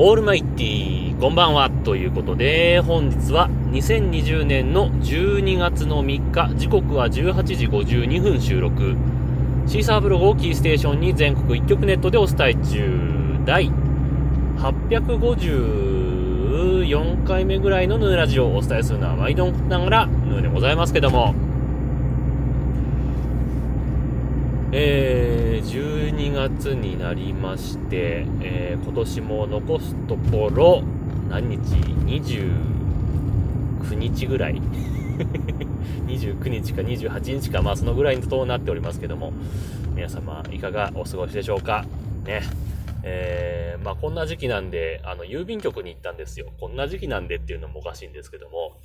[0.00, 1.70] オールマイティー、こんばんは。
[1.70, 8.94] ということで、本日は2020年の12月の3日、時刻は18時52分収録。
[9.66, 12.88] シーサーブログをキーステーションに全国一曲ネットでお伝え中。
[13.44, 13.72] 第
[14.58, 21.34] 854回目ぐらいのヌーラジオをお伝えするのは毎度ながらヌーでございますけども、
[24.70, 25.17] えー、
[26.38, 30.84] 月になりまして、えー、今年も残すところ、
[31.28, 31.58] 何日
[32.06, 32.52] ?29
[33.96, 34.60] 日ぐらい
[36.06, 39.32] 29日か28日か、まあそのぐらいとなっておりますけども、
[39.96, 41.84] 皆様いかがお過ごしでしょうか？
[42.24, 42.42] ね。
[43.02, 46.52] えー、まあこんな時期なんで、あの、郵便局に行ったんですよ。
[46.60, 48.78] こんな時期なんでっていうのもおかしいんですけども、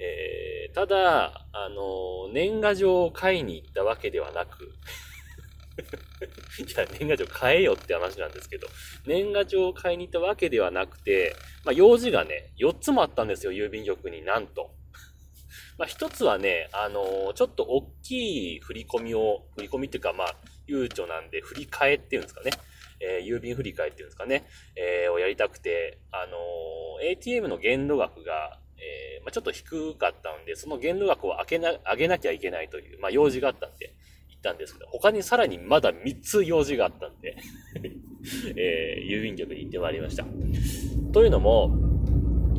[0.00, 4.72] えー、ただ、あの、年賀状を買いに行ったわけではなく、
[6.58, 8.68] いや、年賀状買えよって話なんですけど、
[9.06, 14.74] 年賀状を買いに行ったわけではなくて、まあ、用事がね、4つもあったんですよ、郵便局になんと。
[15.78, 22.50] まあ、1つはね、あのー、ちょっと大きい振り込みを、振り込みっていうか、まあ、悠長なんで、振り替えっていうんですかね。
[23.00, 24.44] えー、郵便振り替えっていうんですかね。
[24.76, 26.36] えー、をやりたくて、あの
[27.00, 33.92] ATM の限度額が、えまあ、ちょっと低かったんで、その限度額を上げな、上げなきゃいけないという、まあ、用事があったんで、
[34.38, 37.36] ったんですけど、他にさらにまだ3つ用事があったんで
[38.56, 40.24] えー、郵便局に行ってまいりました。
[41.12, 41.76] というのも、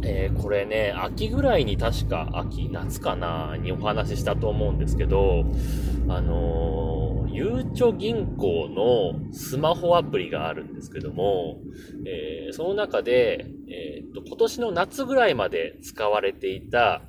[0.03, 5.45] えー、これね、秋ぐらいに確か、秋、夏かな、にお話ししたと思うんですけど、
[6.07, 11.59] あのー、ゆうちょ銀行のスマホアプリがあるんですけども、
[12.05, 17.01] えー、その中で、えっと、今年の夏ぐらいまで使われていた、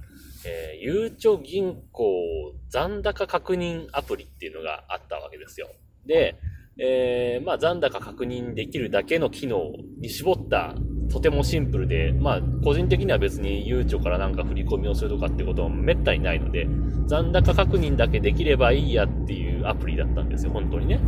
[0.45, 5.69] え、ゆうちょ銀行残高確認アプリっていうのがあったわけですよ。
[6.07, 6.37] で、
[6.79, 10.75] えー、まあ残高確認できるだけの機能に絞った
[11.11, 16.69] とてもシンプルで、まあ個人的には別にゆうちょからなんか振り込みをするとかってことはめったにないので、
[17.07, 21.01] 残高確認だけできればいいやっていうアプリだったんですよ、本当にね。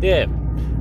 [0.00, 0.26] で、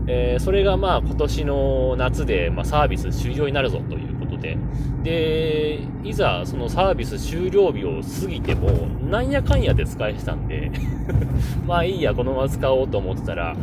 [0.07, 4.12] えー、それがまあ今年の夏で、まあ、サービス終了になるぞという
[4.43, 4.57] て。
[5.03, 8.69] で、いざそのサービス終了日を過ぎても、
[9.09, 10.71] なんやかんやで使えてたんで。
[11.65, 13.55] まあいいや、このまま使おうと思ってたら、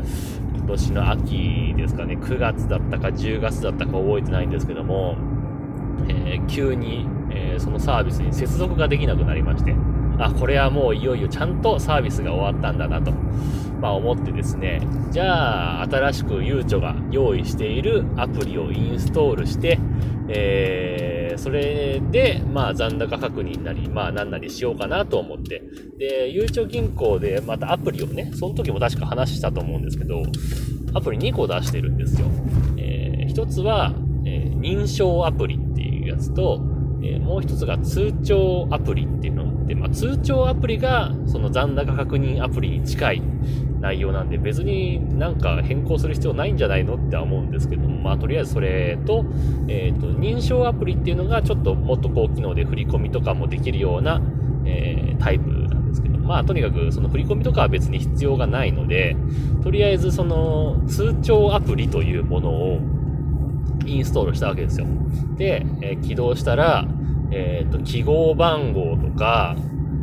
[0.56, 5.16] 今年の秋ですかね、9月だったか10月だったか覚えてないんですけども、
[6.08, 9.74] えー、急に、えー、そのサービスに接続ができなくなりまして、
[10.26, 13.12] あ、これはもういよいよちゃんとサービスが終わったんだなと、
[13.80, 19.78] まあ思ってですね、じゃあ新しくゆうちょが用意しているアプリをインストールして、
[20.28, 25.62] えー、それで、まあ残高確認なり、まあ何なりしようかなと思って、
[25.98, 30.22] で、ゆうちょ銀行でまたアプリをね、その時も確か話したと思うんですけど、
[30.94, 32.26] アプリ2個出してるんですよ。
[32.76, 33.94] えー、1つは、
[34.24, 36.60] えー、認証アプリっていうやつと、
[37.02, 39.39] えー、もう一つが通帳アプリっていうの、
[39.74, 43.22] まあ、通帳アプリがその残高確認アプリに近い
[43.80, 49.24] 内容なんで別になんか変更する必要ないんじゃないのっては思うんですけども、まあとりあえずそれと、
[49.68, 54.20] えっ、ー、と、認証アプリっていうのがちょっともっと高機能で振り込みとかもできるような、
[54.66, 59.16] えー、タイプなんですけど、まあとにかくその振り込みとかは別に必要がないので、
[59.62, 62.80] とりあえずその通帳アプリというものを
[63.86, 64.86] インストールしたわけですよ。
[65.36, 66.86] で、えー、起動したら、
[67.30, 69.56] えっ、ー、と、記号番号とか、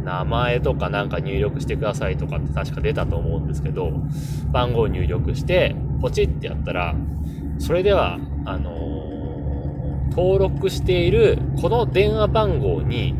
[0.03, 3.91] 名前とかなんか入力してくださいとかって確か出たと思うんですけど、
[4.51, 6.95] 番号入力して、ポチってやったら、
[7.59, 13.15] それでは、あのー、登録しているこの電話番号に、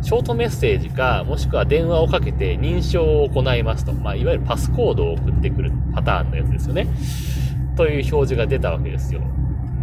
[0.00, 3.92] ショートメッセージか、もしくは電話をかけて認証を行いますと。
[3.92, 6.86] まあ、いわゆるパスコードを送ってくるパターンのやつですよね。
[7.76, 9.20] という表示が出たわけですよ。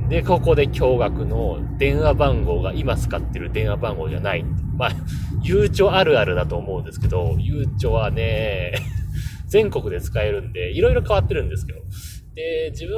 [0.09, 4.44] で、ここで驚愕の電話番号が今使ってる電話番号じゃない。
[4.78, 4.91] まあ、
[5.41, 8.74] ゆうちょあるあるだと思うんですけど、ゆうちょはね、
[9.47, 11.80] 全国で使えるんで、いろいろ変わってるんですけど。
[12.36, 12.97] で、自分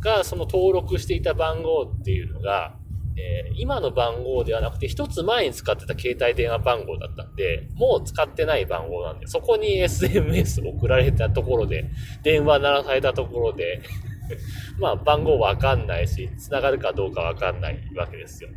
[0.00, 2.76] がその登録していた番号っていうのが、
[3.18, 11.86] えー、今の番号ではなくて、一つ前に使ってた携帯電話番号だったんで、もう使ってない番号なんで、そこに SMS 送られたところで、
[12.22, 13.80] 電話鳴らされたところで
[14.78, 18.50] まあ、番号わかんないし、繋がるかどうかわかんないわけですよ。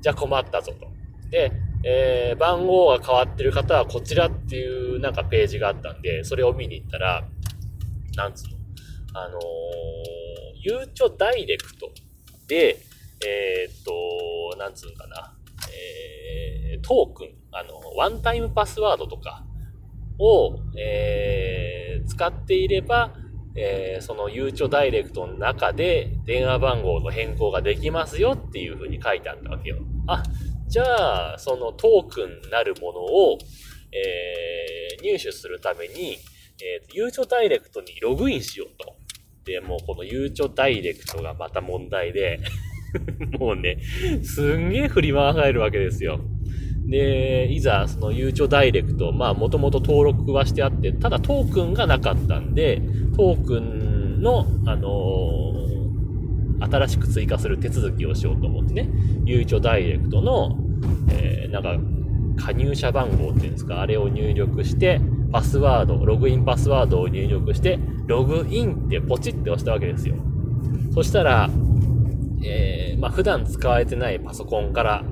[0.00, 0.88] じゃあ困ったぞと。
[1.30, 1.52] で、
[1.84, 7.28] えー、番号が変わってる方はこちらっていうなんかページがあったんで、それを見に行ったら、
[8.16, 8.56] なんつうの？
[9.14, 9.40] あのー、
[10.60, 11.90] ゆうちょダイレクト
[12.46, 12.76] で、
[13.24, 15.36] えー、っと、なんつうんかな、
[15.72, 19.44] えー、トークン、あの、ワンタイムパスワードとか
[20.18, 23.14] を、えー、使っていれば、
[23.58, 29.78] えー、そのゆうちょダイレクトの中で電話番号の変更ができますよっていう風に書いてあったわけよ。
[30.06, 30.22] あ、
[30.68, 33.38] じゃあ、そのトークンなるものを、
[33.92, 36.18] えー、入手するために、
[36.62, 38.96] えー、ゆうちょダイレクトにログインしようと。
[39.44, 42.40] で、もうこのゆうちょダイレクトがまた問題で
[43.38, 43.78] もうね、
[44.22, 46.20] すんげえ振り回されるわけですよ。
[46.86, 52.80] で、いざ、その、ゆうちょダイレクト、まあ、もともと登録はしてあって、ただトークンがなかったんで、
[53.16, 58.88] トークンの、あのー、新しく追加する手続きをしようと思ってね、
[59.24, 60.56] ゆうちょダイレクトの、
[61.10, 61.76] えー、なんか、
[62.36, 65.00] 加入者番号っていうんですか、あれを入力して、
[65.32, 70.14] パスワード、ログインパスワードを入力して、ログインってポチって押したわけですよ。
[70.94, 71.50] そしたら、
[72.44, 75.04] えー、まあ、普段使われてないパソコンから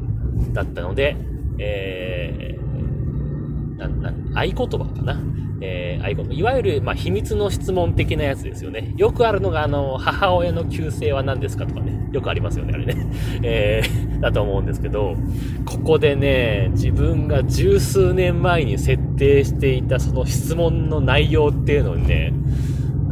[0.53, 1.17] だったので、
[1.59, 5.21] えー、な、な、合言葉かな。
[5.61, 6.33] えー、合言葉。
[6.33, 8.93] いわゆる、まあ、秘密の質問的なやつですよね。
[8.97, 12.09] よくあるのが、あの、母親の旧姓は何ですかとかね。
[12.13, 12.95] よくありますよね、あれね。
[13.43, 15.17] えー、だと思うんですけど、
[15.65, 22.33] ここでね、自分が十数年前に設定していたその質問の内容っていうのにね、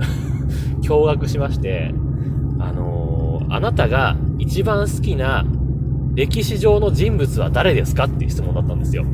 [0.83, 1.93] 驚愕しまして、
[2.59, 5.45] あのー、あなたが一番好きな
[6.15, 9.05] 歴史上の人物は誰ですかっていう質問だったんですよ。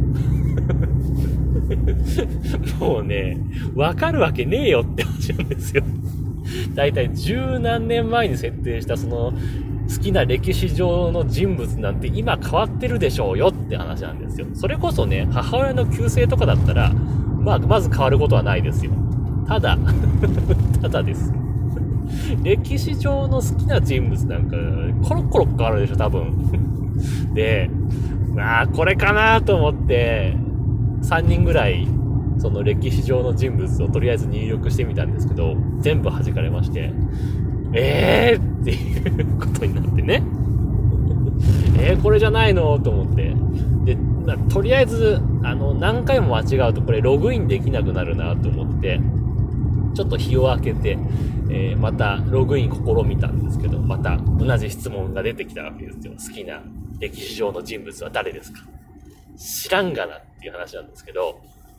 [2.81, 3.39] もうね、
[3.75, 5.85] わかるわけねえよって話なんですよ。
[6.75, 9.33] だいたい十何年前に設定したその
[9.89, 14.47] 好きな歴史上の人物なんて今変わってるでしょうよって話なんですよ。
[14.55, 18.93] それこそね、母親の旧姓とかだったら、まあ、まず変わることはないですよ。
[19.47, 19.79] ただ、
[20.83, 21.33] ただです。
[22.43, 24.57] 歴史上の好きな人物なんか、
[25.07, 26.78] コロコロ変わるでしょ、多分。
[27.35, 27.71] で、
[28.35, 30.37] まあ、これかなと思って、
[31.03, 31.87] 3人ぐらい、
[32.39, 36.93] その歴史上の人物をとりあえず入力してみたんですけど、全部弾かれまして、
[37.75, 40.23] えーっていうことになってね。
[41.79, 43.35] えー、これじゃないのと思って。
[43.85, 49.01] でま、とりあえず、あの、何回も間違うとこれログインできなくなるなと思って、
[49.95, 50.99] ちょっと日を明けて、
[51.51, 56.13] えー、またログイン試みたんですけど、また同じ質問が出てきたわけですよ。
[56.13, 56.63] 好きな
[57.01, 58.61] 歴史上の人物は誰ですか？
[59.37, 61.41] 知らんがなっていう話なんですけど、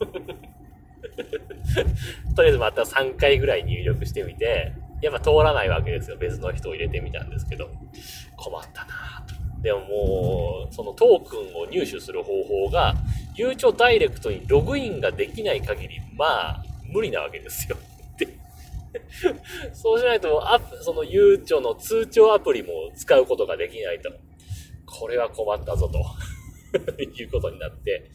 [2.34, 4.72] とりあえずまた3回ぐらい入力してみて、
[5.02, 6.16] やっぱ通らないわけですよ。
[6.16, 7.70] 別の人を入れてみたんですけど、
[8.36, 9.34] 困ったなと。
[9.62, 12.94] でももう、そのトークンを入手する方法が、
[13.34, 17.76] ゆうちょダイレクトにログインができない限り、まあ、無理なわけですよ。
[19.72, 24.10] そうしないと、アプ、そのゆうちょの通帳アプリも使うことができないと。
[24.90, 26.04] これは困ったぞと。
[27.02, 28.10] いうことになって。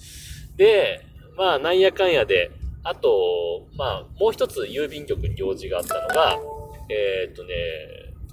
[0.56, 1.01] で、
[1.36, 2.51] まあ、なんやかんやで、
[2.83, 6.39] あと、まあ、もう一つ郵便局に用事があったのが、
[6.89, 7.54] えー、っとね、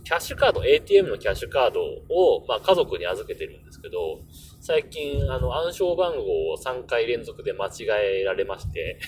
[0.05, 4.21] キャッシュカード、ATM のキャッシュカードを、まあ、家族に預けてるんですけど、
[4.61, 7.71] 最近、あの、暗証番号を3回連続で間違
[8.21, 8.99] えられまして。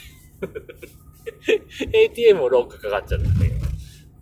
[1.93, 3.27] ATM をロックかかっちゃって。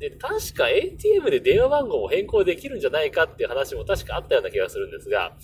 [0.02, 5.36] で、確か ATM で電話番号を変更できるんじゃないかっていう話も確かあったような気がするんですが、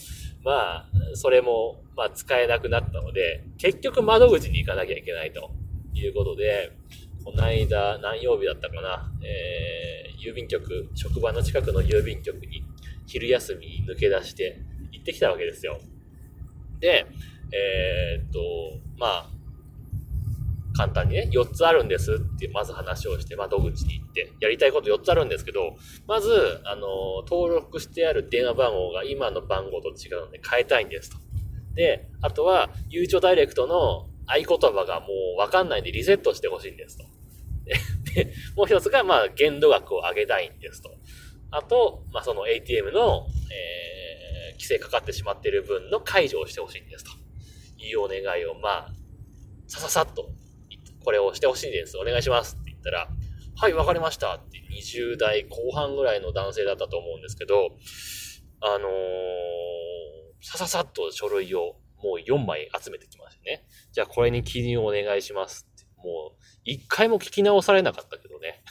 [0.44, 5.52] まあ、それも、まあ、使えなくなったので、結局窓口に行かなきゃいけないと
[5.94, 6.72] いうことで、
[7.24, 12.64] この間、何曜日だったかな、えー、郵便局、職場の近くの郵便局に
[13.06, 14.60] 昼休みに抜け出して
[14.90, 15.78] 行ってきたわけですよ。
[16.80, 17.06] で、
[17.52, 18.40] えー、っと、
[18.98, 19.30] まあ、
[20.78, 26.30] 簡単にね、4つあるんですってまず話をして、窓口に行って、やりたいこと4つあるんですけど、まず、
[26.64, 31.18] あの、登録してある電話番号が今の番号と違うので変えたいんですと。
[31.74, 37.04] で、あとは、ゆうちょダイレクトの合言葉がもうわかんないんでリセットしてほしいんですと。
[38.14, 40.90] で、もう一つが、まあ、限度額を上げたいんですと。
[41.50, 47.10] あと、まあ、その ATM の、えー、規制かかってしまっている分の解除をしてほしいんですと。
[47.80, 48.88] いうお願いを、まあ、
[49.66, 50.30] さささっと
[51.04, 51.96] これをしてほしいです。
[51.98, 53.08] お願いしますって言ったら、
[53.56, 57.70] はい、わかりましたって20代後半ぐらいの男性だったと思うんですけど、
[58.60, 58.90] あのー、
[60.40, 63.64] さささっと書類をもう4枚集めてきましたね。
[63.92, 65.78] じゃあこれに記入をお願いしますって。
[66.02, 66.36] も
[66.66, 68.62] う、1回も聞き直されなかったけどね。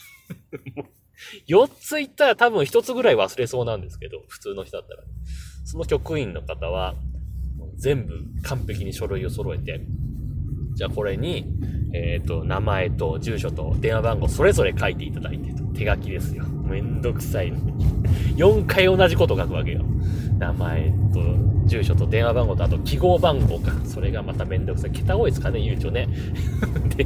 [1.48, 5.04] 4つ言ったら多分1つぐらい忘れそうなんですけど、普通の人だったら。
[5.66, 6.96] その局員の方は、
[7.76, 9.82] 全部完璧に書類を揃えて、
[10.76, 11.46] じゃあこれに、
[11.94, 15.64] えっ、ー、と、名前と住所と電話番号それぞれ書いていただいてと。
[15.74, 16.44] 手書きですよ。
[16.46, 17.58] めんどくさいの
[18.36, 19.84] 4回同じこと書くわけよ。
[20.38, 21.22] 名前と
[21.66, 23.72] 住所と電話番号とあと記号番号か。
[23.86, 24.92] それがまためんどくさい。
[24.92, 26.08] 桁多いですかね、ゆうちょね。
[26.98, 27.06] で、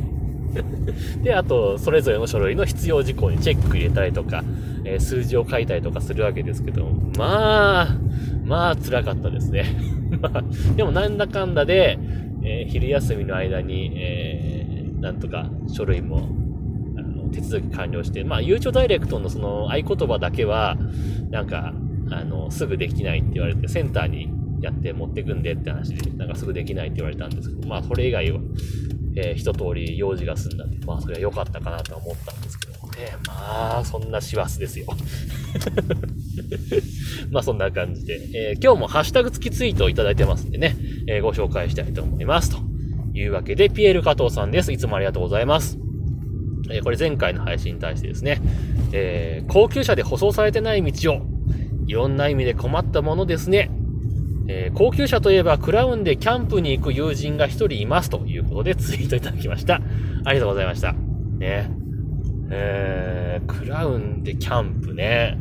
[1.24, 4.44] で、あと、それぞれの書類の必要事項にチェック入れたりとか、
[4.84, 6.86] えー、数字を書いたりとかするわけですけど、
[7.18, 7.98] まあ、
[8.44, 9.66] まあ、辛かったですね。
[10.22, 10.44] まあ、
[10.76, 11.98] でもなんだかんだで、
[12.44, 14.31] えー、昼休みの間に、えー、
[15.02, 16.30] なんとか書類も、
[16.98, 20.78] あの、手続き完了して、まあ、ゆうちょダイレクトのその合言葉だけは、
[21.30, 21.74] なんか、
[22.12, 24.30] あの、すぐできないって言われて、センターに
[24.62, 28.40] やって持ってくんでって話で、なんかすぐできないって言われたんですけど、まあ、それ以外は、
[29.16, 33.18] えー、一通り用事が済んだんで、まあ、それは良かったかなと思ったんですけどもね。
[33.28, 34.86] まあ、そんな師走ですよ。
[37.32, 40.76] まあ、そんな感じで、えー、今日もハッシュタグ付きツイートをいただいてますんでね、
[41.08, 42.52] えー、ご紹介したいと思います。
[42.52, 42.71] と
[43.14, 44.72] いうわけで、ピエール加藤さんです。
[44.72, 45.78] いつもありがとうございます。
[46.70, 48.42] えー、これ前回の配信に対してですね、
[48.94, 51.22] えー、高級車で舗装されてない道を、
[51.88, 53.72] いろんな意味で困ったものですね。
[54.48, 59.82] えー、高級車といえばクラウンでキャンプに行く友人が一人いますということでツイートいただきました。
[60.26, 60.94] ありがとうございました。
[60.94, 61.72] ね。
[62.50, 65.38] えー、クラウンでキャンプね。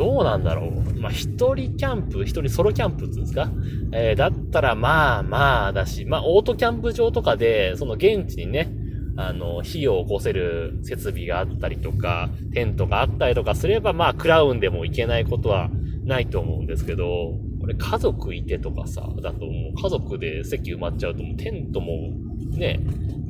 [0.00, 0.98] どうなんだろう。
[0.98, 3.50] まあ、一人キャンプ、一人ソロキャンプってうんですか？
[3.92, 8.72] えー、だったらまあまあだし、まあ、オートキャンプ場とかで、その現地にね、
[9.16, 15.68] あの、火を起こせる設備があったりとか、テントがあったりとかすれば、まあ、クラウンでも行けないことは
[16.04, 22.10] ないと思うんですけど、これ家族いてとかさ、だともう家族で席埋まっちゃうともうテントも
[22.50, 22.80] ね、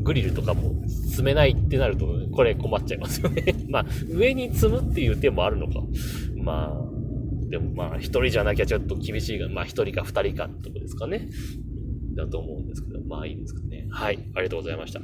[0.02, 5.82] グリルとかも積めないってなると、これ困っちゃいますよね まあ、上に積むっていう手もあるのか。
[6.36, 11.28] まあ、でもまあ、一人じゃなきゃちょっと厳しいが、まあ一人か二人かってとこですかね。
[12.14, 13.86] だと思うんですけど、まあいいですかね。
[13.90, 15.00] はい、ありがとうございました。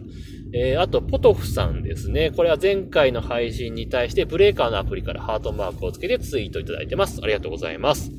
[0.53, 2.31] えー、あと、ポトフさんですね。
[2.31, 7.21] これは前回の配信に対してブレーカーのアプリからハートマークをつけてツイートいただいてます。
[7.23, 8.13] ありがとうございます。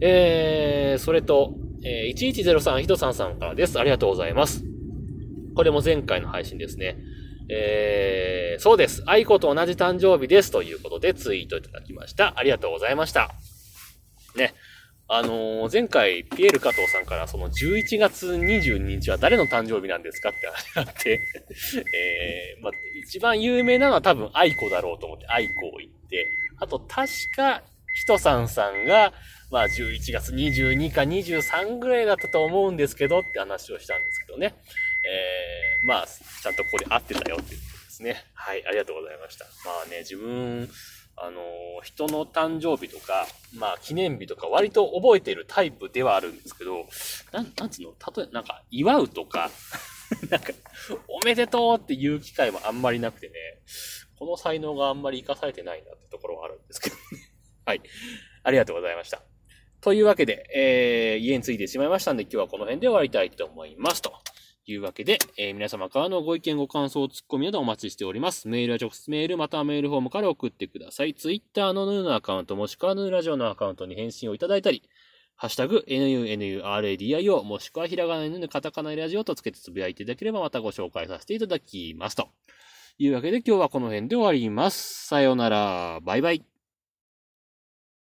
[0.00, 1.54] えー、それと、
[1.88, 3.78] えー、1103ひとさんさんからです。
[3.78, 4.62] ありがとうございます。
[5.56, 6.98] これも前回の配信ですね。
[7.48, 9.02] えー、そうです。
[9.06, 12.38] 愛子と同じ誕生日ですということでツイートいただきました。
[12.38, 13.30] ありがとうございました。
[14.36, 14.52] ね。
[15.10, 21.12] あのー、前回、ピエール加藤さんからその11月22日は誰の誕生日なんですかって話があって
[21.96, 22.72] えー、まあ、
[23.06, 26.28] 一番有名なのは多分愛子だろうと思って愛子を言って、
[26.58, 27.62] あと確か、
[27.98, 29.12] ひとさんさんが、
[29.50, 34.54] まあ11月22か23ぐらいだったと思うんですけどって話をしたんですけどね。
[35.04, 38.24] えー、まあ、ちゃんとここで合ってたよっていうことですね。
[38.34, 39.46] はい、ありがとうございました。
[39.46, 39.50] ま
[39.84, 40.68] あね、自分、
[41.16, 41.40] あの
[41.82, 43.26] 人の誕生日とか、
[43.56, 46.86] まあ、記念日とか割と覚えてるタイプではあるんですけど、
[47.32, 47.94] なん、なんつうの？
[48.16, 49.50] 例え、なんか、祝うとか、
[50.30, 50.52] なんか、
[51.08, 53.34] おめでとうっていう機会もあんまりなくてね、
[54.20, 57.27] この才能があんまり活かされてないなってところはあるんですけどね。
[57.68, 57.82] はい。
[58.44, 59.20] ありがとうございました。
[59.82, 64.00] というわけで、えー、家に着いてしまいましたんで、今日はこの辺で終わりたいと思います。
[64.00, 64.10] と
[64.64, 68.48] いうわけで、えー、皆様からのご意見、ご感想、ツッコミなどお待ちしております。
[68.48, 71.12] メールは直接メール、またはメールフォームから送ってください。
[71.12, 74.82] ツイッターのヌーのアカウント、もしくはヌーラジオのアカウントに返信をいただいたり、
[75.36, 82.16] ハッシュタグ、nunuradio、もしくはひらがなぬカタカナラジオとつけてつぶやいていただければまたご紹介させていただきます。
[82.16, 82.30] と
[82.96, 85.06] いうわけで今日はこの辺で終わります。
[85.06, 86.00] さようなら。
[86.02, 86.57] バイバイ。